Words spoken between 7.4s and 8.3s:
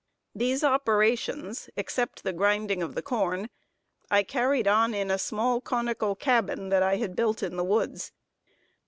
in the woods.